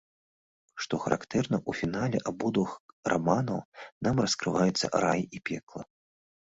[0.85, 2.71] Што характэрна, у фінале абодвух
[3.15, 3.59] раманаў
[4.09, 5.81] нам раскрываюцца рай і пекла.